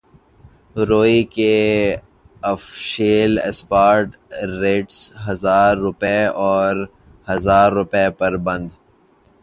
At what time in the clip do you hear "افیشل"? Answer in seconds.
2.43-3.31